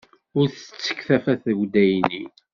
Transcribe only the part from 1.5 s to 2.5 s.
uddaynin.